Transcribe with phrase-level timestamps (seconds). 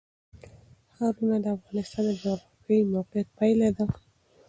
[0.93, 3.85] ښارونه د افغانستان د جغرافیایي موقیعت پایله ده.